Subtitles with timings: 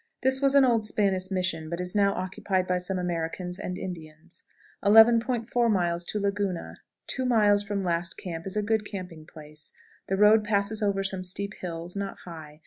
[0.23, 4.43] This was an old Spanish mission, but is now occupied by some Americans and Indians.
[4.83, 6.15] 11.40.
[6.19, 6.77] Laguna.
[7.05, 9.73] Two miles from last camp is a good camping place.
[10.07, 12.59] The road passes over some steep hills, not high.